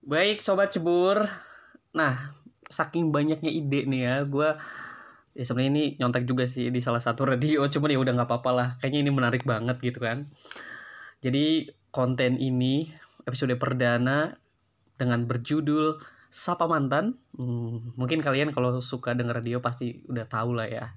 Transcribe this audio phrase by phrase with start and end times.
[0.00, 1.28] Baik sobat cebur.
[1.92, 2.32] Nah,
[2.72, 4.48] saking banyaknya ide nih ya, gue
[5.36, 8.50] ya sebenarnya ini nyontek juga sih di salah satu radio, cuman ya udah nggak apa-apa
[8.50, 8.68] lah.
[8.80, 10.32] Kayaknya ini menarik banget gitu kan.
[11.20, 12.88] Jadi konten ini
[13.28, 14.32] episode perdana
[14.96, 16.00] dengan berjudul
[16.32, 17.20] Sapa Mantan.
[17.36, 20.96] Hmm, mungkin kalian kalau suka denger radio pasti udah tahu lah ya.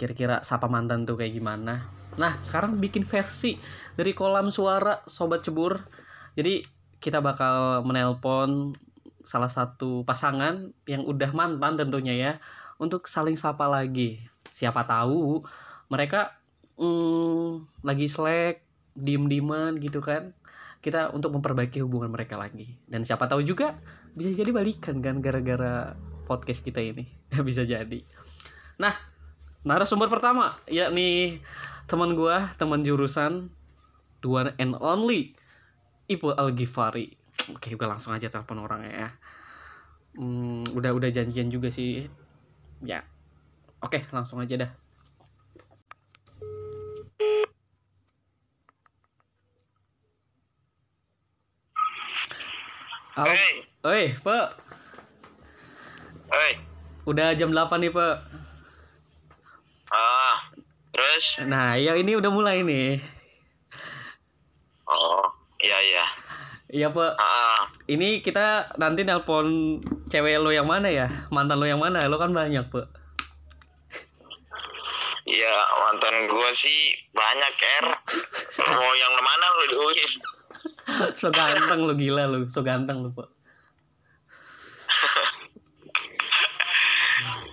[0.00, 1.84] Kira-kira Sapa Mantan tuh kayak gimana.
[2.16, 3.60] Nah, sekarang bikin versi
[3.92, 5.84] dari kolam suara Sobat Cebur.
[6.32, 8.74] Jadi kita bakal menelpon
[9.22, 12.32] salah satu pasangan yang udah mantan tentunya ya
[12.80, 14.22] untuk saling sapa lagi.
[14.50, 15.44] Siapa tahu
[15.92, 16.38] mereka
[16.80, 18.64] hmm, lagi slack,
[18.96, 20.32] diem-dieman gitu kan.
[20.78, 22.78] Kita untuk memperbaiki hubungan mereka lagi.
[22.86, 23.76] Dan siapa tahu juga
[24.14, 27.04] bisa jadi balikan kan gara-gara podcast kita ini.
[27.48, 28.00] bisa jadi.
[28.78, 28.94] Nah,
[29.66, 31.42] narasumber pertama yakni
[31.90, 33.50] teman gua, teman jurusan
[34.22, 35.34] the one and only
[36.08, 37.12] Ipo Al Ghifari.
[37.52, 39.10] Oke, gue langsung aja telepon orangnya ya.
[40.16, 42.08] Hmm, udah udah janjian juga sih.
[42.80, 43.04] Ya.
[43.84, 44.72] Oke, langsung aja dah.
[53.18, 53.34] Halo.
[53.34, 54.38] Hei, Oi, Pe.
[56.30, 56.52] hei.
[57.02, 58.08] Udah jam 8 nih, Pe.
[59.90, 60.54] Ah,
[60.94, 61.26] terus?
[61.42, 63.02] Nah, ya ini udah mulai nih.
[64.86, 65.26] Oh,
[65.58, 66.06] iya iya.
[66.68, 67.06] Iya, Pe.
[67.16, 71.08] Ah, Ini kita nanti nelpon cewek lo yang mana ya?
[71.32, 72.04] Mantan lo yang mana?
[72.04, 72.82] Lo kan banyak, Pe.
[75.28, 77.86] iya mantan gua sih banyak er.
[78.64, 80.12] Mau yang mana lu duit?
[81.20, 83.24] so ganteng lo gila lo, so ganteng lo, Pe.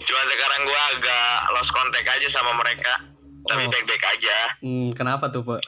[0.01, 2.93] Cuma sekarang gua agak lost contact aja sama mereka.
[3.45, 3.69] Tapi Oh.
[3.69, 4.37] baik-baik aja.
[4.59, 5.59] Hmm, kenapa tuh, Pe?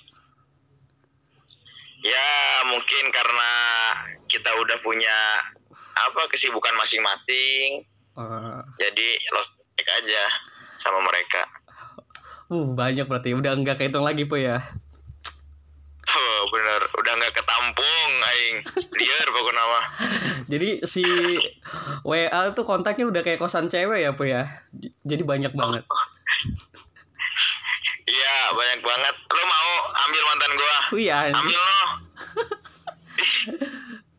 [2.06, 2.30] Ya
[2.70, 3.52] mungkin karena
[4.30, 5.18] kita udah punya
[5.98, 7.86] apa kesibukan masing-masing.
[8.18, 9.08] Eh, Jadi
[9.78, 10.24] contact aja
[10.82, 11.42] sama mereka.
[12.50, 13.38] Uh, banyak berarti.
[13.38, 14.58] Udah enggak kehitung lagi, Po ya.
[16.08, 18.56] Oh, bener, udah nggak ketampung, aing.
[18.96, 19.86] Liar pokoknya mah.
[20.48, 21.04] Jadi si
[22.08, 24.48] WA tuh kontaknya udah kayak kosan cewek ya, Po ya.
[25.04, 25.84] Jadi banyak banget.
[28.08, 29.16] Iya, banyak banget.
[29.36, 29.72] Lo mau
[30.08, 30.76] ambil mantan gua?
[30.96, 31.18] Oh iya.
[31.36, 31.82] Ambil lo.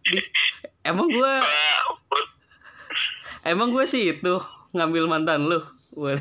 [0.89, 1.45] emang gua
[3.45, 4.35] emang gua sih itu
[4.77, 5.61] ngambil mantan lu.
[5.97, 6.15] Wah,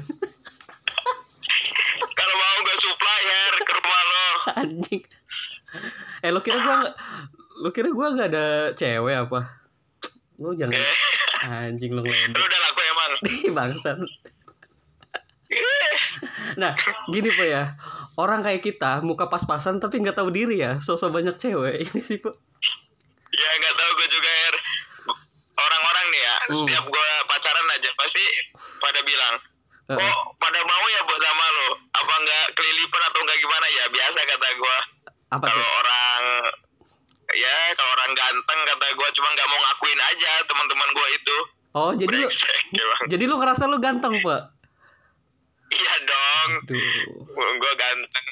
[2.19, 4.25] kalau mau gua supply her ke rumah lo.
[4.63, 5.01] anjing.
[6.23, 6.75] Eh, lo kira gua
[7.63, 8.45] lo kira gua nggak ada
[8.75, 9.39] cewek apa?
[10.39, 10.79] Lo jangan
[11.43, 12.39] anjing lo lo ngeledek.
[12.39, 13.11] udah laku emang.
[13.55, 13.99] Bangsat.
[16.55, 16.71] Nah,
[17.07, 17.75] gini po ya.
[18.15, 20.77] Orang kayak kita muka pas-pasan tapi nggak tahu diri ya.
[20.77, 22.31] Sosok banyak cewek ini sih po.
[23.29, 24.55] ya nggak tahu gua juga her.
[25.53, 26.57] Orang-orang nih ya, Hmm.
[26.63, 28.23] setiap gua pacaran aja pasti
[28.77, 29.35] pada bilang,
[29.87, 29.99] Heeh.
[29.99, 31.67] oh pada mau ya buat sama lo?
[31.91, 33.83] Apa nggak kelilipan atau nggak gimana ya?
[33.89, 34.47] Biasa kata.
[35.29, 36.23] Apa Kalau orang
[37.29, 41.37] ya kalau orang ganteng kata gua cuma nggak mau ngakuin aja teman-teman gua itu.
[41.73, 43.05] Oh, jadi emang.
[43.05, 44.41] jadi lu ngerasa lu ganteng, Pak?
[45.69, 46.16] Iya dong.
[46.47, 47.27] Aduh.
[47.35, 48.25] Gue ganteng.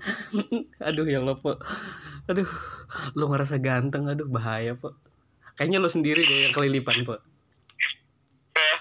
[0.88, 1.58] Aduh ya Allah, Pak.
[2.30, 2.48] Aduh.
[3.14, 4.94] Lu ngerasa ganteng, aduh bahaya, Pak.
[5.54, 7.20] Kayaknya lu sendiri deh yang kelilipan, Pak.
[8.56, 8.76] Eh,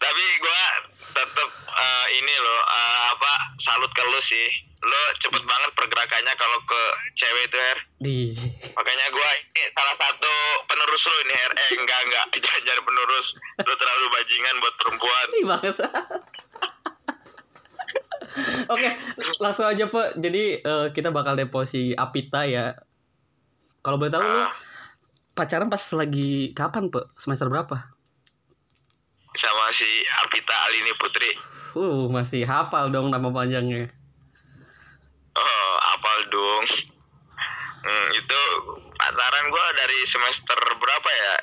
[0.00, 0.62] Tapi gue
[1.12, 4.48] tetep eh, ini loh eh, apa salut ke lu sih.
[4.84, 6.82] Lo cepet banget pergerakannya kalau ke
[7.16, 7.78] cewek itu Her.
[8.04, 8.18] Di
[8.76, 10.34] Makanya gue ini salah satu
[10.68, 11.52] penerus lo ini Her.
[11.56, 13.26] Eh enggak enggak jangan jadi penerus.
[13.64, 15.26] Lo terlalu bajingan buat perempuan.
[15.40, 15.86] Ih, bangsa.
[18.74, 18.88] Oke,
[19.38, 20.18] langsung aja, Pak.
[20.18, 22.74] Jadi eh, kita bakal deposi Apita ya.
[23.84, 24.52] Kalau boleh tahu lu Ah,
[25.36, 27.14] pacaran pas lagi kapan, Pak?
[27.18, 27.94] Semester berapa?
[29.34, 29.86] sama si
[30.22, 31.34] Apita Alini Putri.
[31.74, 33.90] Uh, masih hafal dong nama panjangnya.
[35.34, 36.64] Oh, apal dong.
[37.84, 38.40] Hmm, itu
[38.96, 41.34] pacaran gue dari semester berapa ya?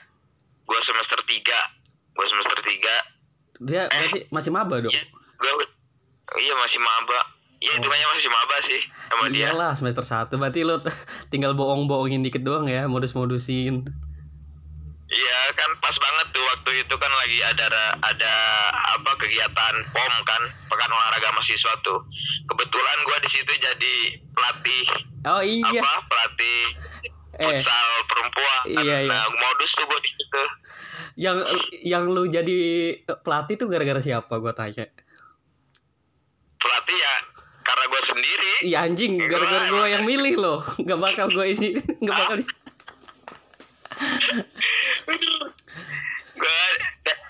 [0.65, 4.89] Gue semester 3 Gue semester 3 Dia berarti masih maba dong.
[4.89, 5.51] Iya, gue
[6.37, 7.19] iya masih maba.
[7.57, 7.73] Iya, Oh.
[7.77, 9.37] hitungannya masih maba sih sama dia.
[9.47, 10.89] Iyalah semester 1 Berarti lu t-
[11.31, 13.85] tinggal bohong-bohongin dikit doang ya Modus-modusin
[15.05, 17.67] Iya, kan pas banget tuh waktu itu kan lagi ada
[17.99, 18.33] ada
[18.95, 21.99] apa kegiatan POM kan, Pekan Olahraga Mahasiswa tuh.
[22.45, 23.95] Kebetulan gue di situ jadi
[24.31, 24.83] pelatih
[25.27, 26.07] Oh iya apa?
[26.07, 26.59] Pelatih
[27.33, 28.61] Eh futsal perempuan.
[28.65, 29.11] Iya, iya.
[29.11, 30.43] Nah, modus tuh gue di situ.
[31.13, 31.37] yang
[31.83, 32.59] yang lu jadi
[33.03, 34.87] pelatih tuh gara-gara siapa gua tanya
[36.61, 37.15] Pelatih ya
[37.61, 38.53] karena gue sendiri.
[38.63, 40.59] Iya anjing gara-gara gua yang milih loh.
[40.79, 42.37] Gak bakal gua isi Gak bakal
[46.33, 46.59] gua
[47.03, 47.21] da-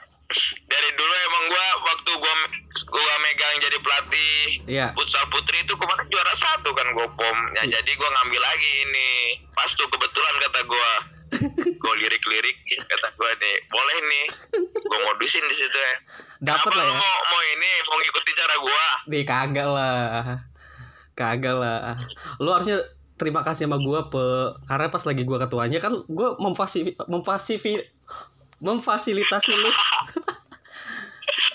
[0.65, 2.33] dari dulu emang gua waktu gua
[2.87, 4.35] gua megang jadi pelatih
[4.65, 4.87] Iya.
[4.95, 7.37] futsal putri itu kemarin juara satu kan gua pom.
[7.59, 9.11] Ya jadi gua ngambil lagi ini.
[9.51, 10.89] Pas tuh kebetulan kata gua
[11.77, 14.25] gua lirik-lirik kata gua nih boleh nih
[14.81, 15.93] gua modusin di situ ya
[16.41, 16.93] Dapat lah ya.
[16.93, 20.41] mau mau ini mau ngikutin cara gua Nih kagak lah.
[21.13, 21.97] Kagak lah.
[22.37, 22.81] Lu harusnya
[23.13, 24.23] terima kasih sama gua pe
[24.65, 27.77] karena pas lagi gua ketuanya kan gua memfasi memfasifi
[28.57, 29.69] memfasilitasi lu.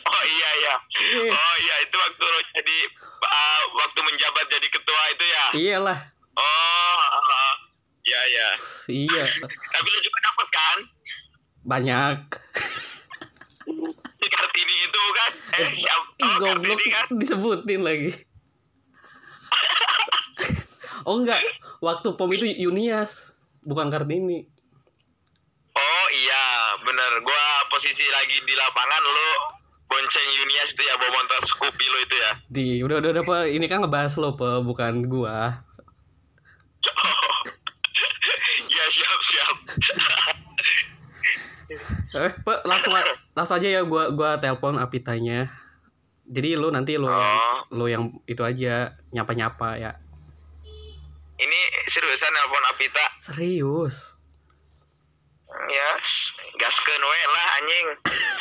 [0.06, 1.30] oh iya iya Iya.
[1.30, 2.78] oh iya itu waktu lu jadi
[3.20, 5.98] uh, waktu menjabat jadi ketua itu ya Iyalah.
[6.32, 7.52] oh uh,
[8.06, 8.48] ya ya
[8.86, 9.24] Iya.
[9.68, 10.78] tapi lu juga dapat kan
[11.60, 12.18] Banyak.
[14.16, 18.14] si Kartini itu kan eh siapa Ih, oh, goblok kan disebutin lagi.
[21.04, 21.42] oh enggak,
[21.78, 24.46] waktu pom itu Yunias, bukan Kartini.
[25.72, 26.44] oh iya
[26.80, 29.30] bener gua posisi lagi di lapangan lu
[29.86, 33.38] bonceng Yunias itu ya bawa motor Scoopy lu itu ya Di udah udah udah Pe.
[33.50, 35.66] ini kan ngebahas lo pe, bukan gua.
[38.58, 39.56] ya siap siap
[42.14, 42.94] Eh, Pe, langsung
[43.34, 45.50] langsung aja ya gua gua telepon Apitanya.
[46.26, 49.92] Jadi lu nanti lu yang oh lu yang itu aja nyapa-nyapa ya.
[51.36, 54.16] ini seriusan nelpon Apita Serius.
[55.68, 55.88] ya
[56.56, 57.86] gaskeun we lah anjing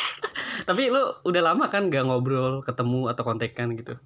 [0.68, 3.98] Tapi lu udah lama kan gak ngobrol, ketemu atau kontekan gitu.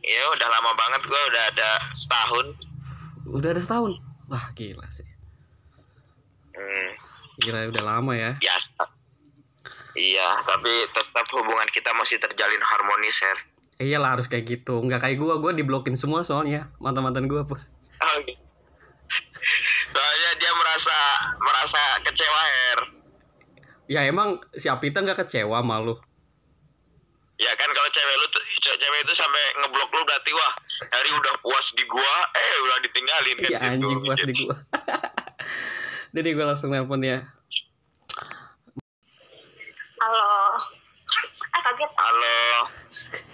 [0.00, 2.46] ya udah lama banget gua udah ada setahun
[3.28, 4.09] Udah ada setahun.
[4.30, 5.06] Wah, gila sih.
[6.54, 6.90] hmm,
[7.38, 8.32] Gila udah lama ya.
[8.36, 8.84] biasa
[9.92, 13.38] iya tapi tetap hubungan kita masih terjalin harmonis Her
[13.76, 14.76] Eh, iyalah harus kayak gitu.
[14.78, 17.42] Nggak kayak gua, gua diblokin semua soalnya mantan-mantan gua.
[17.42, 17.56] Pe.
[17.56, 18.38] Oh, gitu.
[19.90, 20.96] soalnya dia merasa
[21.36, 22.80] merasa kecewa Her
[23.88, 25.98] Ya emang si Apita nggak kecewa malu.
[27.34, 28.26] ya kan kalau cewek lu
[28.60, 33.36] cewek itu sampai ngeblok lu berarti wah Harry udah puas di gua eh udah ditinggalin
[33.36, 33.68] kan Iya gitu.
[33.68, 34.56] anjing puas di gua.
[36.16, 37.20] Jadi gua langsung nelpon ya.
[40.00, 40.26] Halo.
[41.50, 41.90] Ah kaget.
[41.92, 42.38] halo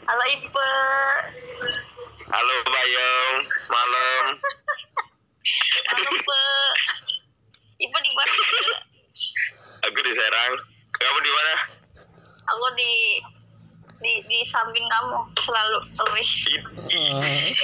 [0.02, 0.70] Halo Ipe.
[2.26, 3.37] halo Bayong
[3.69, 4.25] malam
[5.87, 6.43] Halo Pe.
[7.76, 8.32] Ipe di mana?
[9.87, 10.52] Aku di Serang
[10.90, 11.54] kamu di mana
[12.48, 12.90] Aku di
[13.96, 16.32] di di samping kamu selalu always.
[16.52, 17.20] Oh.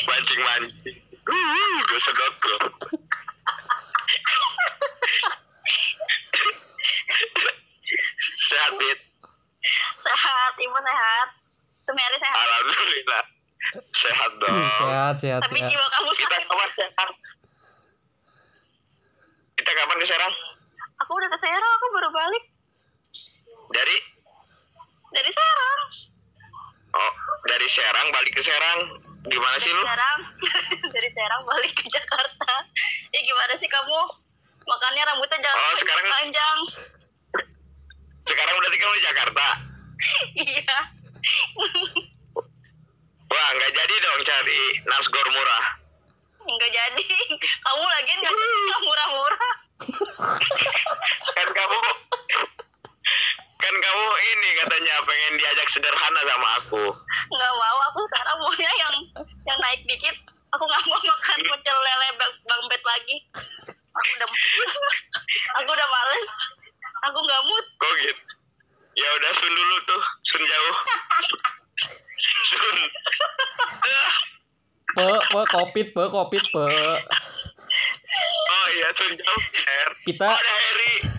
[0.08, 0.96] mancing mancing
[1.82, 2.56] gue sedot bro
[8.42, 9.00] sehat Dit
[10.02, 11.28] Sehat, Ibu sehat.
[11.82, 12.36] Tumeri sehat.
[12.36, 13.24] alhamdulillah
[13.94, 15.70] sehat dong sehat sehat Tapi sehat.
[15.70, 16.46] jiwa kamu kita sakit.
[16.46, 17.10] kapan Serang
[19.54, 20.34] kita kapan ke Serang
[21.02, 22.44] Aku udah ke Serang, aku baru balik
[23.70, 23.96] dari
[25.10, 25.80] dari Serang.
[26.92, 27.12] Oh
[27.44, 28.80] dari Serang balik ke Serang
[29.24, 30.18] gimana sih Dari lu Serang,
[30.94, 32.52] dari Serang balik ke Jakarta.
[33.08, 34.00] Ya gimana sih kamu?
[34.62, 36.58] Makanya rambutnya jangan Oh, sekarang- panjang.
[38.24, 39.46] sekarang udah tinggal di Jakarta
[40.46, 40.76] Iya.
[43.24, 45.64] wah nggak jadi dong cari nasgor murah
[46.42, 47.06] Enggak jadi.
[47.64, 49.52] Kamu lagi nggak nggak murah-murah.
[51.32, 51.78] kan kamu
[53.62, 56.84] kan kamu ini katanya pengen diajak sederhana sama aku.
[57.30, 58.94] Nggak mau aku sekarang maunya yang
[59.46, 60.16] yang naik dikit.
[60.52, 63.16] Aku nggak mau makan pecel lele bang, bang bet lagi.
[63.70, 64.28] Aku udah
[65.62, 66.26] aku udah males.
[67.06, 67.66] Aku nggak mood.
[67.78, 68.22] Kok gitu?
[68.92, 70.02] Ya udah sun dulu tuh.
[70.26, 70.76] Sun jauh.
[72.52, 72.78] Sun.
[74.92, 76.64] Pe, pe, kopit, pe, kopit, pe.
[78.52, 79.42] oh iya sun jauh.
[80.04, 81.11] Kita- oh ada Harry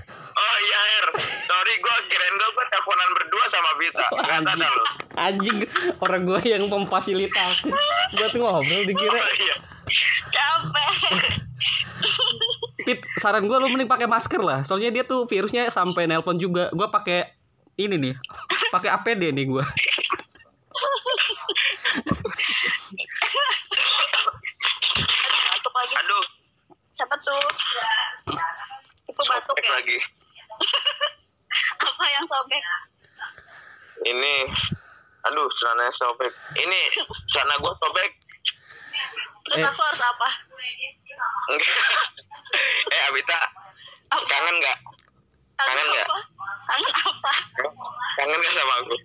[2.83, 4.67] teleponan berdua sama Vita Oh, anjing.
[5.15, 5.57] Anjing,
[6.03, 7.71] orang gua yang memfasilitasi.
[8.19, 9.15] Gua tuh ngobrol dikira.
[9.15, 9.55] oh iya
[10.33, 10.89] capek
[12.83, 14.59] Pit, saran gua lu mending pakai masker lah.
[14.67, 16.67] Soalnya dia tuh virusnya sampai nelpon juga.
[16.75, 17.31] Gua pakai
[17.79, 18.13] ini nih.
[18.75, 19.63] Pakai APD nih gua.
[22.03, 23.43] Aduh,
[25.49, 26.25] batuk lagi aduh
[26.93, 27.41] siapa tuh
[29.09, 29.97] itu batuk sobek ya lagi
[31.81, 32.63] apa yang sobek
[34.05, 34.35] ini
[35.25, 36.29] aduh celana sobek?
[36.61, 36.79] Ini
[37.25, 38.11] celana gua sobek.
[39.43, 39.65] Terus Eh.
[39.65, 40.29] aku harus apa?
[41.49, 41.77] Enggak.
[42.93, 43.39] eh Abita
[44.13, 44.23] Apa?
[44.29, 44.77] kangen nggak?
[45.57, 46.07] Kangen nggak?
[46.69, 47.33] kangen apa?
[48.21, 48.95] Kangen nggak sama aku?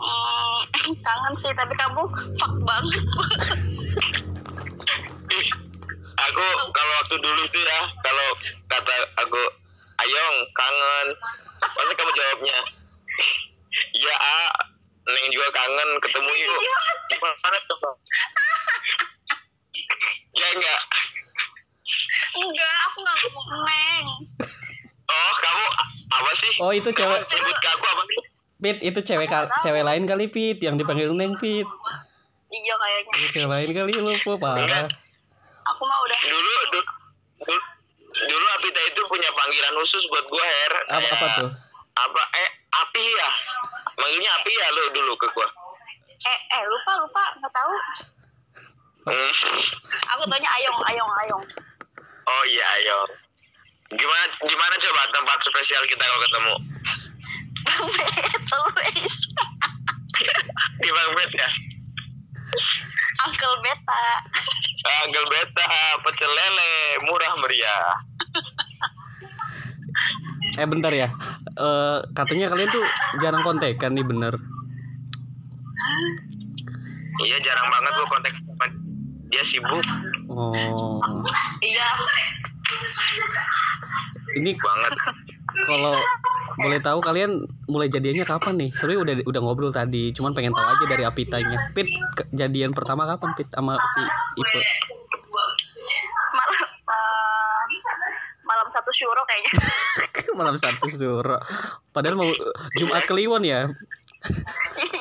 [0.00, 0.58] Hmm,
[0.98, 2.02] kangen sih tapi kamu
[2.36, 3.04] fuck banget.
[5.30, 5.46] Ih,
[6.26, 6.44] aku
[6.74, 8.26] kalau waktu dulu tuh ya kalau
[8.66, 9.42] kata aku
[10.00, 11.06] Ayong kangen.
[11.60, 12.56] Pasti kamu jawabnya
[13.94, 14.69] iya A
[15.10, 16.60] Neng juga kangen ketemu yuk.
[17.08, 17.88] Gimana coba?
[20.32, 20.80] Ya enggak?
[22.32, 24.06] Enggak aku nggak ngomong neng.
[25.10, 25.66] Oh kamu
[26.10, 26.52] apa sih?
[26.58, 28.18] Oh, itu cewek- sebut ke aku apa sih?
[28.60, 31.66] Pit itu cewek kal- cewek lain kali Pit yang dipanggil Neng Pit.
[32.50, 33.12] iya kayaknya.
[33.16, 34.86] Itu cewek lain kali lu po parah.
[35.62, 36.18] aku mah udah.
[36.24, 36.82] Dulu dulu
[37.40, 37.60] dulu,
[38.26, 40.72] dulu Apita itu punya panggilan khusus buat gua Her.
[40.92, 41.50] Apa apa tuh?
[41.90, 43.28] apa eh api ya
[43.98, 45.48] manggilnya api ya lu dulu ke gua.
[46.26, 47.74] Eh eh lupa lupa nggak tahu.
[49.00, 49.32] Hmm.
[50.12, 51.44] aku tanya ayong ayong ayong.
[52.28, 52.98] Oh iya ayo
[53.90, 56.54] gimana gimana coba tempat spesial kita kalau ketemu?
[60.80, 61.48] Di Bang Bet ya?
[63.26, 64.04] Uncle Beta.
[64.80, 65.68] Anggel beta
[66.08, 66.72] pecel lele
[67.04, 67.84] murah meriah.
[70.56, 71.12] Eh bentar ya.
[71.60, 72.84] Eh katanya kalian tuh
[73.20, 74.34] jarang kontekan nih bener.
[77.20, 78.32] iya jarang banget gua kontak
[79.28, 79.84] dia sibuk
[80.30, 80.54] Oh.
[81.60, 81.86] iya
[84.40, 84.94] Ini banget
[85.66, 85.98] kalau
[86.60, 88.70] boleh tahu kalian mulai jadiannya kapan nih?
[88.78, 91.58] Sebenarnya udah udah ngobrol tadi, cuman pengen tahu aja dari Apitanya.
[91.74, 91.90] Pit
[92.30, 94.02] jadian pertama kapan Pit sama si
[94.38, 94.60] Ipe?
[96.30, 97.62] malam eh,
[98.46, 99.52] malam satu syuro kayaknya
[100.38, 101.36] Malam satu suro.
[101.90, 102.30] Padahal mau
[102.78, 103.66] Jumat Kliwon ya.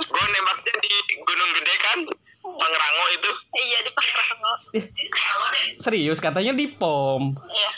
[0.09, 1.99] gua nembaknya di Gunung Gede kan
[2.39, 4.53] Pangrango itu iya di Pangrango
[5.77, 7.35] Serius katanya di pom.
[7.51, 7.71] iya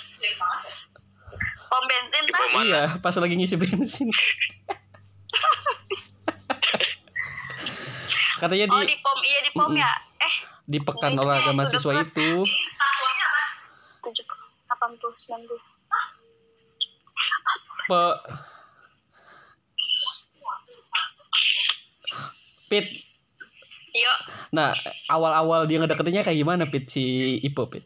[1.65, 2.61] pom bensin Di mana?
[2.61, 4.05] Iya, pas lagi ngisi bensin.
[8.41, 12.41] katanya oh di di pom iya di pom ya eh di pekan olahraga mahasiswa itu.
[14.01, 14.25] tujuh
[14.65, 15.61] delapan puluh sembilan puluh
[17.91, 18.03] Pe
[22.71, 22.87] Pit.
[23.91, 24.17] yuk
[24.51, 24.71] Nah,
[25.07, 27.03] awal-awal dia ngedeketinnya kayak gimana Pit si
[27.41, 27.83] Ipo Pit?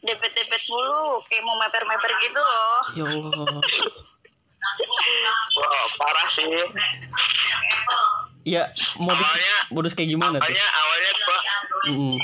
[0.00, 3.60] depet depet mulu kayak mau meper meper gitu loh Ya Allah.
[5.54, 6.46] Wah parah sih
[8.44, 8.64] Ya,
[8.96, 10.42] modus Awalnya- modus kayak gimana tuh?
[10.42, 11.38] awalnya awalnya gua
[11.84, 12.16] Mm-mm.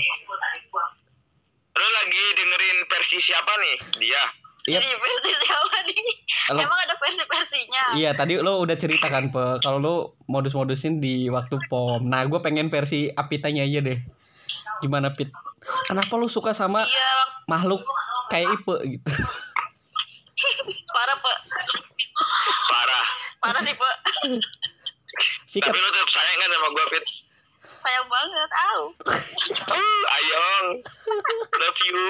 [1.74, 4.22] lu lagi dengerin versi siapa nih dia
[4.64, 6.00] Iya, jadi versi siapa nih
[6.48, 9.94] Kalau- emang ada versi versinya iya tadi lo udah cerita kan pe kalau lo
[10.24, 12.00] modus-modusin di waktu pom.
[12.00, 14.00] Nah, gue pengen versi Apitanya aja deh.
[14.80, 15.28] Gimana Pit?
[15.84, 17.10] Kenapa lo suka sama iya
[17.44, 17.84] makhluk
[18.28, 19.08] kayak Ipe gitu?
[20.90, 21.32] parah pe
[22.64, 23.04] parah
[23.40, 23.88] parah sih pe
[25.46, 25.70] Sikat.
[25.70, 27.04] tapi lu tetap sayang kan sama gua Fit
[27.84, 28.80] sayang banget au.
[30.16, 30.66] Ayong
[31.60, 32.00] love you.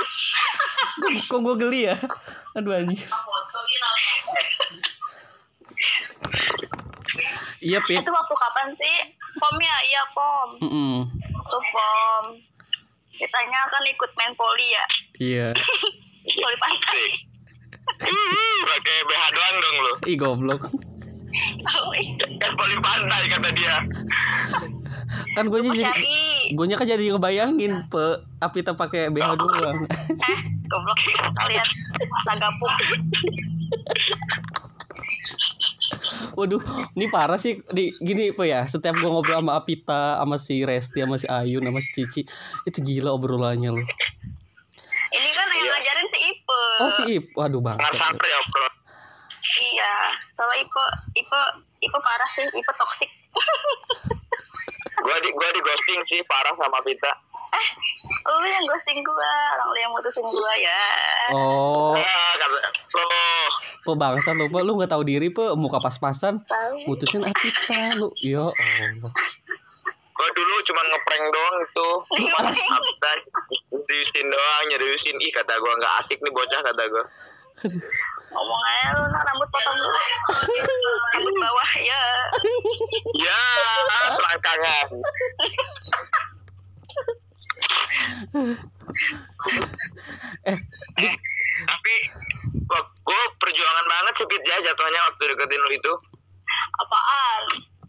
[1.27, 1.97] Kok gue geli ya?
[2.55, 3.03] Aduh anjing.
[7.65, 8.05] Iya Pit.
[8.05, 8.99] itu waktu kapan sih?
[9.41, 9.77] Pom ya?
[9.83, 10.49] Iya pom.
[10.63, 10.97] Mm-mm.
[11.51, 12.25] tuh pom.
[13.19, 14.87] Ditanya kan ikut main poli ya?
[15.19, 15.49] Iya.
[16.45, 17.05] poli pantai.
[18.05, 19.93] Ih, pakai BH doang dong lu.
[20.07, 20.63] Ih goblok.
[22.39, 23.83] kan paling pantai kata dia
[25.35, 25.93] Kan gue jadi
[26.47, 28.05] gue kan jadi ngebayangin pe
[28.39, 29.83] Apita pakai BH doang.
[30.31, 30.99] eh goblok
[31.35, 31.69] kalian
[32.25, 32.73] sagapuk
[36.35, 36.59] Waduh,
[36.93, 37.63] ini parah sih.
[37.69, 41.63] Di gini pe ya, setiap gua ngobrol sama Apita, sama si Resti, sama si Ayun,
[41.63, 42.23] sama si Cici,
[42.65, 43.87] itu gila obrolannya loh.
[45.13, 45.73] ini kan yang Iya.
[45.73, 47.79] ngajarin si Ipe Oh si Ip, waduh bang.
[47.79, 48.67] nggak sampai ya bro
[49.63, 49.95] iya
[50.35, 50.85] soalnya Ipe
[51.17, 51.41] Ipe
[51.81, 53.11] Ipe parah sih Ipe toksik
[55.05, 57.13] gua di gua di ghosting sih parah sama Pita
[58.25, 60.83] lu yang ghosting gua orang lu yang mutusin gua ya.
[61.33, 63.05] Oh, ah kata lo
[63.85, 66.89] pe bangsa lu, pe lu nggak tahu diri pe muka pas-pasan, tahu.
[66.89, 68.11] Mutusin Apita lu.
[68.25, 69.13] Ya Allah.
[70.15, 71.89] gua dulu cuma ngeprank doang itu.
[72.23, 72.39] Cuma
[73.71, 77.05] nyeriusin doang nyeriusin ih kata gua nggak asik nih bocah kata gua
[78.35, 80.01] ngomong aja lu nah, rambut potong dulu.
[81.15, 82.03] Rambut bawah ya.
[83.15, 83.41] Ya
[84.19, 84.89] selangkangan
[90.45, 90.59] Eh,
[90.99, 91.09] di,
[91.65, 91.95] tapi
[93.07, 95.93] gua perjuangan banget sih ya jatuhnya waktu deketin lu itu.
[96.83, 97.43] Apaan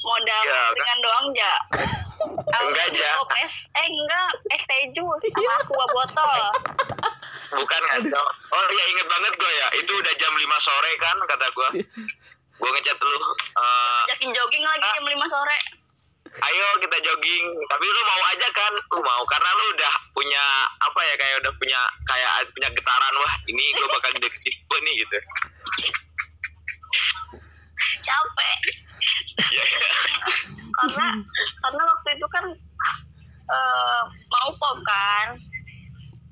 [0.05, 0.71] modal Ya, kan.
[0.77, 1.53] dengan doang ja.
[2.55, 3.11] Enggak, Ja.
[3.43, 4.31] es eh enggak.
[4.49, 6.41] Es teh jus sama aqua botol.
[7.51, 9.67] Bukan kan oh ya inget banget gua ya.
[9.75, 11.69] Itu udah jam 5 sore kan kata gua.
[12.55, 13.17] Gua ngechat lu.
[13.19, 15.57] Eh, yakin jogging lagi jam 5 sore.
[16.35, 17.45] Ayo kita jogging.
[17.67, 18.73] Tapi lu mau aja kan?
[18.73, 20.43] Lu mau karena lu udah punya
[20.79, 24.93] apa ya kayak udah punya kayak punya getaran wah ini gue bakal deketin gue nih
[25.03, 25.17] gitu
[28.03, 28.59] capek.
[29.51, 29.63] Ya
[30.81, 31.07] karena
[31.63, 32.45] karena waktu itu kan
[33.49, 34.01] eh,
[34.31, 35.27] mau pom kan.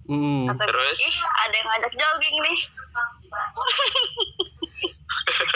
[0.04, 0.52] Hmm.
[0.52, 0.98] kata Terus?
[1.00, 1.16] ih
[1.48, 2.60] ada yang ngajak jogging nih.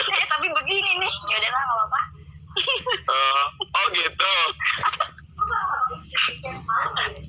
[0.08, 1.14] Eh tapi begini nih.
[1.28, 2.02] Ya udahlah nggak apa-apa.
[3.12, 4.34] Oh, oh gitu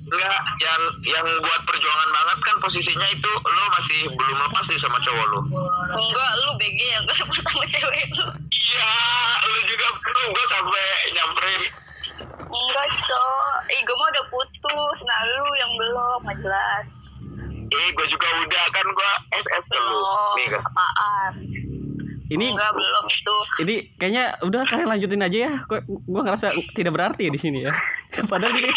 [0.09, 4.97] Enggak, yang yang buat perjuangan banget kan posisinya itu lo masih belum lepas sih sama
[4.99, 5.39] cowok lo.
[5.91, 8.91] enggak lu BG yang gak sama sama cewek lu Iya,
[9.43, 11.61] lo juga bro, gue sampai nyamperin.
[12.41, 16.85] enggak cok ih gue mah udah putus nah lu yang belum nggak jelas
[17.69, 19.93] Eh, gue juga udah kan gue SS ke lu.
[19.93, 20.61] belum Nih kan.
[20.63, 21.33] apaan
[22.29, 25.53] Ini enggak belum itu ini kayaknya udah kalian lanjutin aja ya.
[25.65, 27.73] Kok gua ngerasa tidak berarti ya di sini ya.
[28.31, 28.69] Padahal ini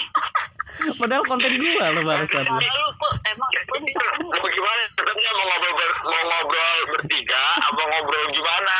[0.97, 2.43] padahal konten gua loh barusan.
[2.49, 3.79] karena lu kok emang gue
[4.25, 4.83] Mau gimana?
[4.97, 8.77] Tetapnya mau ngobrol ber, mau ngobrol bertiga, apa ngobrol gimana?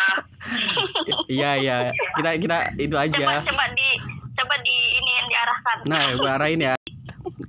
[1.29, 1.77] Iya iya.
[2.17, 3.45] Kita kita itu coba aja.
[3.45, 3.89] coba di
[4.33, 6.75] coba di ini yang diarahkan Nah, gua arahin ya.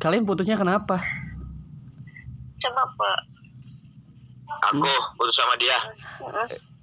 [0.03, 1.00] Kalian putusnya kenapa?
[2.63, 3.12] coba pe
[4.72, 4.88] Aku
[5.20, 5.75] putus sama dia.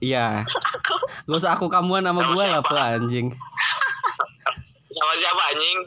[0.00, 0.48] Iya.
[0.48, 0.96] aku
[1.28, 3.36] Gak usah aku kamuan sama gua lah, pe anjing.
[4.90, 5.78] Sama siapa anjing?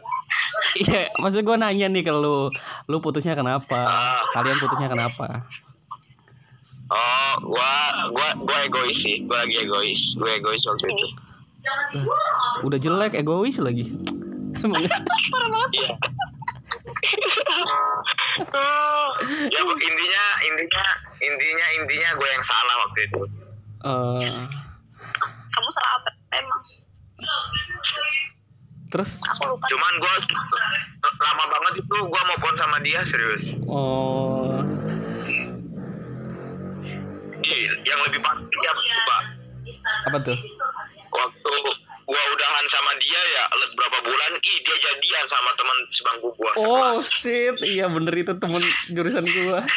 [0.86, 2.54] Iya, maksud gua nanya nih ke lu.
[2.86, 3.90] Lu putusnya kenapa?
[3.90, 4.22] Ah.
[4.38, 5.50] Kalian putusnya kenapa?
[6.94, 7.74] Oh, gua
[8.14, 9.26] gua gua egois sih.
[9.26, 10.02] Gua lagi egois.
[10.18, 11.08] Gua egois waktu itu.
[12.64, 13.90] Udah jelek, egois lagi.
[14.62, 14.86] Emang
[15.74, 15.90] Iya.
[19.54, 20.84] ya bu, intinya intinya
[21.22, 23.22] intinya intinya gue yang salah waktu itu.
[23.84, 24.44] Eh,
[25.54, 26.62] kamu salah apa emang
[28.90, 30.16] terus aku lupa Cuman gue
[31.04, 33.44] lama banget itu gue mau pon sama dia serius.
[33.66, 34.62] oh
[37.44, 38.72] Ih, yang lebih pasti ya
[39.04, 39.24] pak.
[40.08, 40.38] apa tuh?
[41.12, 41.54] Waktu
[42.08, 43.44] gue udahan sama dia ya
[43.76, 46.52] berapa bulan, ih dia jadian sama teman sebangku gue.
[46.56, 48.64] Oh shit, iya bener itu temen
[48.96, 49.60] jurusan gua.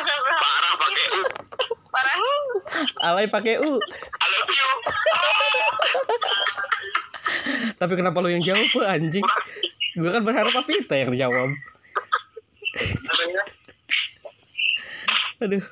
[0.00, 1.22] asal berapa Parah pakai u.
[1.92, 2.16] parah
[3.02, 3.76] Alay pakai U.
[3.80, 4.68] I love you.
[7.76, 9.24] Tapi kenapa lu yang jawab, anjing?
[9.96, 11.52] Gua kan berharap Papita yang jawab.
[15.40, 15.64] Aduh.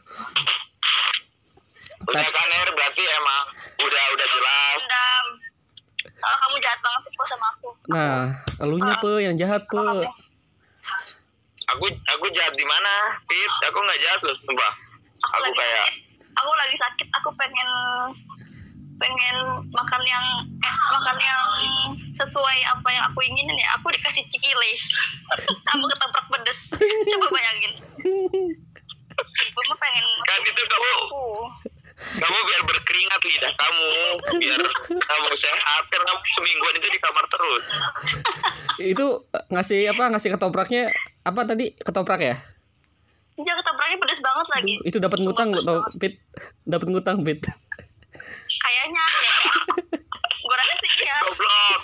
[2.05, 3.45] Udah kan Her, berarti emang
[3.81, 4.77] udah udah jelas.
[4.85, 5.27] dendam
[6.25, 8.21] soalnya kamu jahat banget sih kok sama aku Nah,
[8.61, 9.85] elunya pe yang jahat pe.
[11.75, 13.21] Aku aku jahat di mana?
[13.29, 14.73] Fit, aku nggak jahat loh, sumpah.
[15.21, 15.89] Aku lagi kayak.
[16.45, 17.71] Aku lagi sakit aku pengen
[19.01, 19.37] pengen
[19.73, 21.45] makan yang eh, makan yang
[22.15, 24.93] sesuai apa yang aku inginin ya aku dikasih cikilis
[25.73, 26.61] kamu ketoprak pedes
[27.17, 27.73] coba bayangin
[29.25, 31.25] ibu mah pengen kan itu kamu aku
[31.95, 33.89] kamu biar berkeringat lidah kamu
[34.37, 34.63] biar
[35.09, 37.65] kamu sehat kan kamu semingguan itu di kamar terus
[38.75, 40.11] Itu ngasih apa?
[40.11, 40.91] Ngasih ketopraknya
[41.23, 41.79] apa tadi?
[41.79, 42.43] Ketoprak ya?
[43.35, 45.83] Dia ketopraknya pedes banget lagi Itu dapat ngutang pedes tau.
[45.99, 46.15] Pit.
[46.67, 47.43] Dapat ngutang, Pit.
[48.55, 49.35] kayaknya ya
[50.45, 51.81] gue rasa sih ya goblok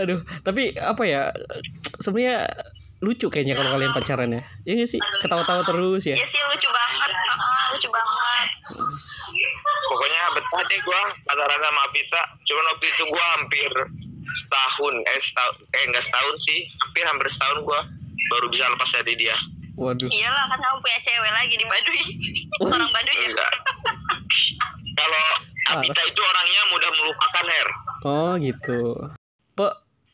[0.00, 1.28] Aduh, tapi apa ya?
[2.00, 2.48] Sebenarnya
[3.04, 4.42] lucu kayaknya kalau kalian pacaran ya.
[4.64, 5.00] Iya sih?
[5.20, 6.16] Ketawa-tawa terus ya.
[6.16, 8.48] ya sih lucu banget Heeh, lucu banget
[9.86, 13.72] pokoknya betah deh gua pacaran sama Apita cuman waktu itu gua hampir
[14.34, 17.80] setahun eh setahun eh enggak setahun sih hampir hampir setahun gua
[18.34, 19.36] baru bisa lepas dari dia.
[19.76, 20.08] Waduh.
[20.08, 22.02] iyalah kan kamu punya cewek lagi di Baduy.
[22.72, 23.16] Orang Baduy.
[23.16, 23.52] Ya enggak.
[24.96, 25.24] Kalau
[25.66, 27.68] Apita itu orangnya mudah melupakan Her.
[28.06, 28.80] Oh, gitu.
[29.52, 29.66] Pe,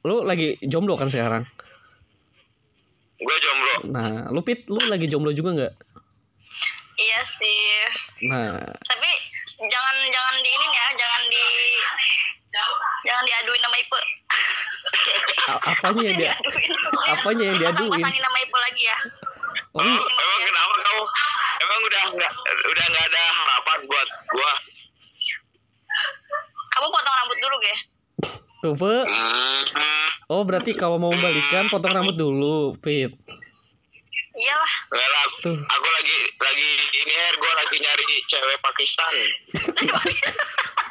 [0.03, 1.45] lu lagi jomblo kan sekarang?
[3.23, 3.75] gue jomblo.
[3.95, 5.75] Nah, lu Pit, lu lagi jomblo juga nggak?
[6.93, 7.63] iya sih.
[8.29, 9.11] Nah, tapi
[9.59, 10.82] jangan jangan di ini ya jangan di
[13.23, 14.01] jangan diaduin sama Ipe.
[15.63, 16.33] Apanya yang dia?
[16.35, 16.71] diaduin
[17.09, 18.03] apanya yang diaduin?
[18.03, 18.99] pasangin nama Ipe lagi ya.
[19.73, 21.05] Oh, Oh, emang kenapa kamu?
[21.63, 24.53] Emang udah nggak udah nggak ada harapan buat gua?
[26.73, 27.79] Kamu potong rambut dulu ya
[28.63, 28.95] tuh, Pe.
[29.03, 29.63] hmm,
[30.31, 33.11] Oh, berarti kalau mau balikan potong rambut dulu, Pit.
[34.33, 34.73] iyalah.
[34.89, 35.59] Enggak lah, Tuh.
[35.59, 39.15] aku lagi lagi ini Her, gua lagi nyari cewek Pakistan.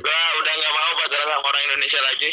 [0.00, 2.28] gua udah nggak mau pacaran sama orang Indonesia lagi.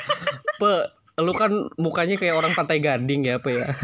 [0.60, 0.72] Pe,
[1.18, 3.68] lu kan mukanya kayak orang pantai gading ya, Pe ya.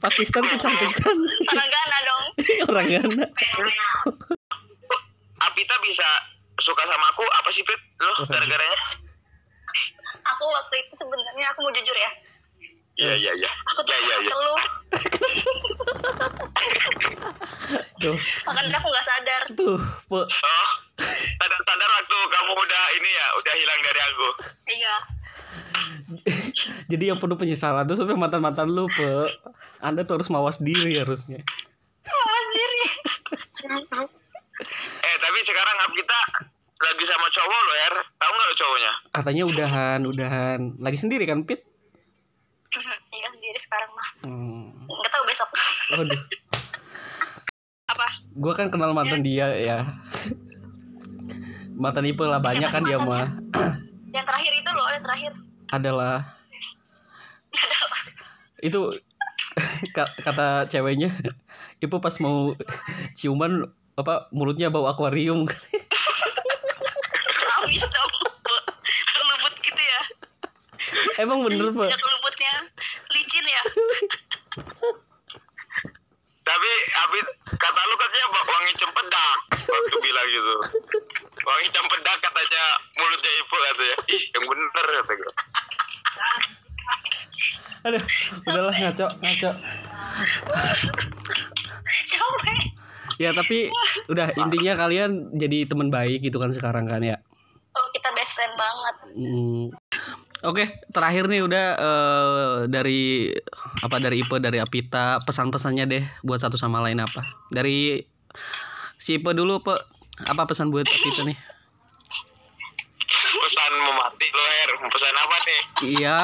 [0.00, 1.16] Pakistan kecantikan
[1.48, 2.24] orang Ghana dong
[2.72, 3.24] orang Ghana
[5.40, 6.04] Apita bisa
[6.56, 7.80] suka sama aku apa sih Pit?
[7.98, 8.78] Lo gara-garanya?
[10.24, 12.10] aku waktu itu sebenarnya aku mau jujur ya
[12.94, 13.50] Iya iya iya.
[13.68, 14.30] aku tuh Iya iya iya.
[14.32, 14.60] keluh
[17.98, 19.76] tuh makanya aku nggak sadar tuh
[20.06, 20.68] pe Oh,
[21.40, 24.28] sadar-sadar waktu kamu udah ini ya, udah hilang dari aku.
[24.70, 24.96] iya.
[26.86, 29.26] Jadi yang penuh penyesalan tuh sampai mantan mantan lu pe.
[29.80, 31.40] Anda tuh harus mawas diri harusnya.
[32.04, 32.82] Mawas diri.
[35.02, 36.20] Eh tapi sekarang Apita
[36.84, 37.88] lagi sama cowok lo ya,
[38.20, 38.92] tahu nggak lo cowoknya?
[39.16, 40.60] katanya udahan udahan.
[40.78, 41.64] Lagi sendiri kan pit?
[43.08, 44.08] Iya sendiri sekarang mah.
[44.28, 44.68] Hmm.
[44.84, 45.48] nggak tahu besok.
[45.96, 46.20] Waduh.
[47.84, 48.06] apa?
[48.36, 49.78] Gua kan kenal mantan dia ya
[51.74, 53.34] mantan Ipe lah banyak kan dia mah.
[54.14, 55.32] Yang terakhir itu loh yang terakhir.
[55.74, 56.14] Adalah
[58.62, 58.80] itu
[59.96, 61.10] ka- kata ceweknya
[61.78, 62.54] Ipe pas mau
[63.12, 65.44] ciuman apa mulutnya bau akuarium.
[67.58, 68.12] Amis dong
[69.10, 70.00] kelubut gitu ya.
[71.18, 72.52] Emang bener pak ya kelubutnya
[73.10, 73.62] licin ya?
[76.44, 76.70] Tapi
[77.02, 80.54] Apit kata lu katanya wa- wangi cempedak waktu bilang gitu.
[81.44, 82.64] Wangi cempedak katanya
[82.96, 83.96] mulutnya ibu katanya.
[84.08, 85.32] Ih yang bener kata gue.
[87.84, 88.00] aduh
[88.48, 89.50] udahlah ngaco ngaco
[93.20, 93.68] ya tapi
[94.08, 97.20] udah intinya kalian jadi teman baik gitu kan sekarang kan ya
[97.76, 99.70] oh kita best friend banget Hmm.
[100.44, 103.32] Oke, terakhir nih udah eh, dari
[103.80, 107.24] apa dari Ipe dari Apita pesan-pesannya deh buat satu sama lain apa?
[107.48, 108.02] Dari
[109.00, 109.80] si Ipe dulu, Pe.
[110.22, 111.34] Apa pesan buat Apita nih?
[113.34, 114.70] Pesan mau mati lo Her.
[114.86, 115.60] Pesan apa nih?
[115.98, 116.18] Iya,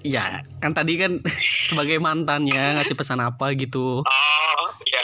[0.00, 0.24] ya
[0.64, 1.20] kan tadi kan
[1.68, 4.00] sebagai mantannya ngasih pesan apa gitu.
[4.00, 5.02] Oh iya.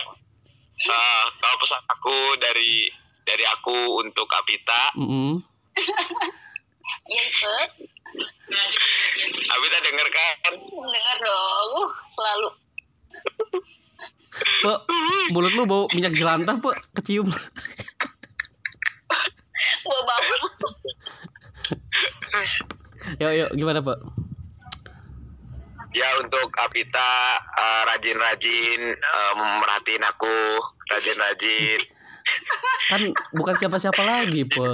[0.89, 2.89] Ah, kalau pesan aku dari
[3.25, 5.41] dari aku untuk Apita, Mm-mm.
[7.09, 7.53] iya itu
[9.49, 10.53] Apita denger kan?
[10.61, 12.49] dengar dong uh, selalu
[14.35, 14.73] Pe,
[15.33, 17.31] mulut lu bau minyak jelantah, Pe, kecium.
[19.85, 20.43] gua bangun
[23.21, 23.95] Yuk, yuk, gimana, Pe?
[25.95, 30.39] Ya untuk Apita eh, rajin-rajin eh, merhatiin aku,
[30.91, 31.81] rajin-rajin.
[32.91, 33.03] Kan
[33.37, 34.69] bukan siapa-siapa lagi, Pe.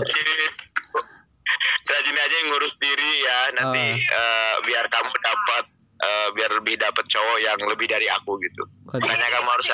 [1.91, 5.65] rajin aja yang ngurus diri ya nanti eh, biar kamu dapat
[6.01, 8.63] eh, biar lebih dapat cowok yang lebih dari aku gitu.
[8.91, 9.67] Makanya kamu harus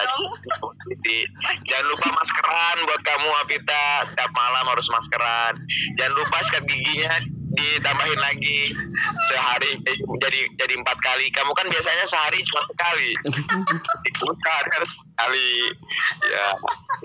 [0.86, 1.18] Jadi,
[1.70, 3.86] jangan lupa maskeran buat kamu Apita.
[4.10, 5.54] Setiap malam harus maskeran.
[5.96, 7.14] Jangan lupa sikat giginya
[7.56, 8.74] ditambahin lagi.
[9.32, 11.30] Sehari eh, jadi jadi empat kali.
[11.32, 13.10] Kamu kan biasanya sehari cuma sekali.
[14.20, 15.52] Bukan harus sekali.
[16.28, 16.46] Ya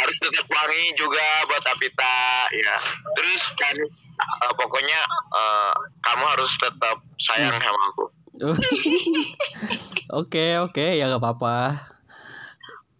[0.01, 2.19] harus tetap wangi juga buat Apita.
[2.51, 2.75] Ya
[3.15, 3.75] terus kan
[4.19, 4.99] eh, pokoknya
[5.37, 5.73] eh,
[6.09, 8.20] kamu harus tetap sayang sama aku
[10.19, 11.87] Oke oke ya gak apa-apa.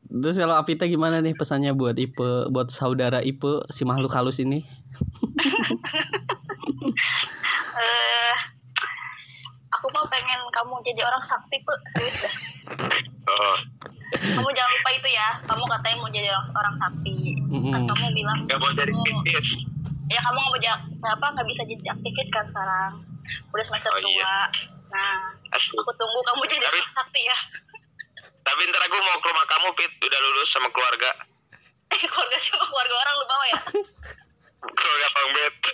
[0.08, 4.64] Terus kalau Apita gimana nih pesannya buat Ipe, buat saudara Ipe si makhluk halus ini?
[7.82, 8.36] eh
[9.72, 12.34] aku mah pengen kamu jadi orang sakti tuh serius dah
[13.32, 13.58] oh,
[14.20, 17.18] kamu jangan lupa itu ya kamu katanya mau jadi orang, orang sakti
[17.50, 17.72] Mm-mm.
[17.72, 19.48] kan kamu bilang gak mau jadi aktivis
[20.12, 20.76] ya kamu nggak mau jadi
[21.08, 22.92] apa nggak bisa jadi aktivis kan sekarang
[23.56, 24.36] udah semester Oh, dua iya.
[24.92, 25.16] Nah
[25.50, 25.72] Asli.
[25.74, 27.38] aku tunggu kamu jadi Tapi- sakti ya
[28.42, 31.10] tapi ntar aku mau ke rumah kamu Pit udah lulus sama keluarga
[31.94, 33.60] eh keluarga siapa keluarga orang lu bawa ya
[34.78, 35.56] keluarga Bang Bet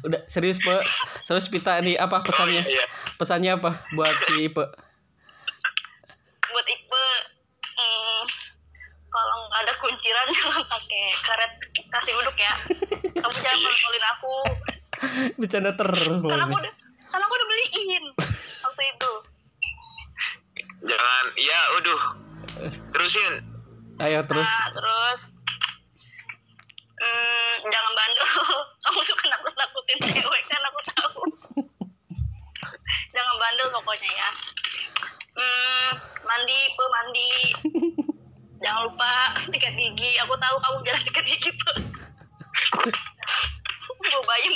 [0.00, 0.80] Udah serius Pe.
[1.22, 2.62] Serius Pita nih apa oh pesannya?
[2.62, 2.86] iya, iya.
[3.14, 4.64] Pesannya apa buat si Ipe?
[6.48, 7.04] buat Ipe
[7.74, 8.20] hmm,
[9.08, 11.52] kalau nggak ada kunciran jangan pakai karet
[11.90, 12.54] kasih uduk ya
[13.14, 14.34] kamu jangan kolin aku
[15.36, 16.62] Bercanda terus loh karena aku ini.
[16.64, 16.74] udah
[17.08, 18.04] karena aku udah beliin
[18.64, 19.12] waktu itu.
[20.88, 21.98] Jangan iya udah
[22.94, 23.34] terusin.
[23.98, 24.46] Ayo terus.
[24.46, 25.20] Nah, terus.
[26.98, 28.26] Hmm, jangan bandel.
[28.86, 31.22] Kamu suka nakut nakutin cewek kan aku tahu.
[33.14, 34.30] Jangan bandel pokoknya ya.
[35.38, 35.90] Hmm,
[36.26, 37.30] mandi pe mandi.
[38.58, 40.18] Jangan lupa sikat gigi.
[40.26, 41.70] Aku tahu kamu jarang sikat gigi pe
[44.08, 44.54] gue bayem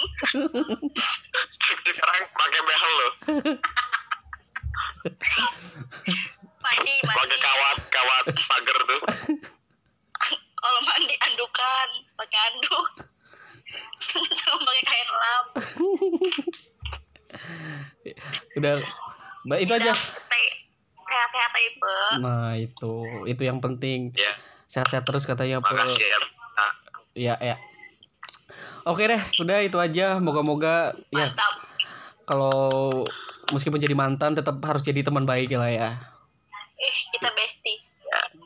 [1.83, 3.13] sekarang pakai behel loh
[6.63, 9.01] mandi pakai mandi kawat kawat pagar tuh
[10.57, 12.87] kalau mandi andukan pakai anduk
[14.39, 15.47] jangan pakai kain lap
[18.59, 18.77] Udah.
[19.49, 19.93] Mbak itu aja.
[19.97, 20.47] stay
[21.53, 21.97] Ipe.
[22.25, 22.93] Nah, itu
[23.29, 24.13] itu yang penting.
[24.17, 24.33] Ya,
[24.65, 26.19] Sehat-sehat terus katanya, makasih ya.
[26.57, 26.71] Nah,
[27.13, 27.57] Ya, ya.
[28.83, 30.19] Oke deh, udah itu aja.
[30.19, 31.55] Moga-moga ya Mantap.
[32.27, 33.07] kalau
[33.51, 35.91] meskipun jadi mantan tetap harus jadi teman baik lah ya.
[36.77, 37.79] Ih, kita bestie.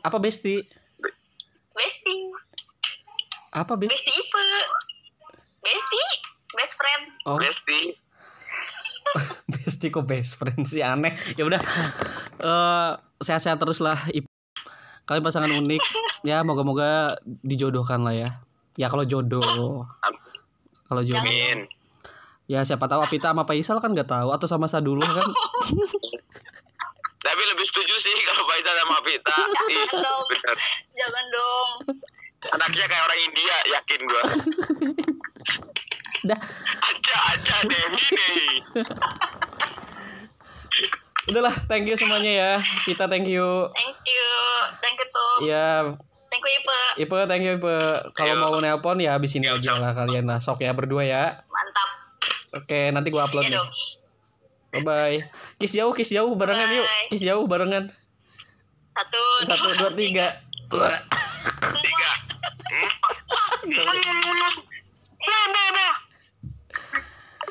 [0.05, 0.61] Apa besti?
[1.73, 2.21] Bestie.
[3.51, 3.97] Apa besti?
[3.97, 4.45] Bestie Ipe.
[5.59, 6.09] Bestie.
[6.53, 7.03] Best friend.
[7.27, 7.81] Oh, Besti.
[9.51, 11.15] besti kok best friend sih aneh.
[11.35, 11.59] Ya udah.
[12.39, 13.97] Eh sehat-sehat terus lah.
[14.13, 14.25] Ip.
[15.05, 15.81] Kalian pasangan unik.
[16.25, 17.13] Ya, moga-moga
[17.45, 18.27] dijodohkan lah ya.
[18.73, 19.85] Ya kalau jodoh.
[20.87, 21.21] Kalau jodoh.
[21.23, 21.67] Amin.
[22.47, 25.27] Ya siapa tahu Apita sama Faisal kan nggak tahu atau sama Sadullah kan.
[27.27, 29.35] Tapi lebih setuju sih kalau Faisal sama Vita.
[29.75, 30.23] Ih, dong.
[30.31, 30.55] bener.
[30.95, 31.69] Jangan dong.
[32.47, 34.23] Anaknya kayak orang India, yakin gua.
[36.23, 36.39] Dah,
[36.87, 38.31] Aja, aja deh, ini.
[41.27, 42.51] udahlah, thank you semuanya ya.
[42.87, 43.67] Pita thank you.
[43.75, 44.27] Thank you.
[44.79, 45.35] Thank you tuh.
[45.43, 45.67] Ya,
[46.27, 46.79] Thank you Ipe.
[47.07, 47.75] Ipe thank you Ipe.
[48.15, 51.23] Kalau mau nelpon ya habis ini Ayo, aja lah kalian lah sok ya berdua ya.
[51.47, 51.89] Mantap.
[52.55, 53.55] Oke, nanti gua upload nih.
[53.55, 53.69] Ya dong.
[54.75, 55.17] Bye bye.
[55.57, 56.87] Kiss jauh, kiss jauh barengan yuk.
[57.07, 57.87] Kiss jauh barengan.
[58.97, 60.41] Satu, Satu, dua, tiga.
[60.67, 62.11] Tiga.
[63.63, 64.63] Hmm.